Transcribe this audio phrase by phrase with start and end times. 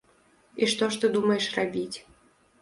[0.61, 1.97] І што ж ты думаеш рабіць?